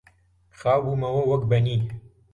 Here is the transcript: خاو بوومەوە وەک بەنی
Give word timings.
خاو 0.59 0.81
بوومەوە 0.85 1.21
وەک 1.29 1.43
بەنی 1.51 1.79